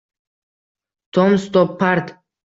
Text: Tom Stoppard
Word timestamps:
Tom 1.13 1.37
Stoppard 1.37 2.09